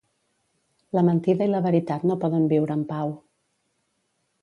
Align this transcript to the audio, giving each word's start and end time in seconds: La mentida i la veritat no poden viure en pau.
La 0.99 1.03
mentida 1.09 1.47
i 1.49 1.53
la 1.53 1.61
veritat 1.67 2.09
no 2.13 2.19
poden 2.25 2.51
viure 2.57 2.81
en 2.81 2.85
pau. 2.97 3.17